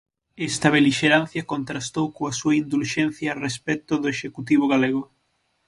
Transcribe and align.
Esta 0.49 0.73
belixerancia 0.75 1.47
contrastou 1.51 2.05
coa 2.15 2.33
súa 2.39 2.57
indulxencia 2.61 3.29
a 3.31 3.39
respecto 3.45 3.93
do 4.01 4.07
Executivo 4.15 4.65
galego. 4.73 5.03